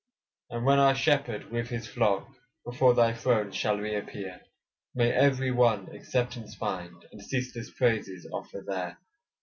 And 0.49 0.65
when 0.65 0.79
our 0.79 0.95
Shepherd 0.95 1.51
with 1.51 1.69
his 1.69 1.85
flock 1.87 2.27
Before 2.65 2.95
thy 2.95 3.13
throne 3.13 3.51
shall 3.51 3.77
re 3.77 3.95
appear, 3.95 4.41
May 4.95 5.11
every 5.11 5.51
one 5.51 5.89
acceptance 5.95 6.55
find, 6.55 7.05
And 7.11 7.21
ceaseless 7.21 7.69
praises 7.69 8.27
offer 8.33 8.63
there. 8.65 8.97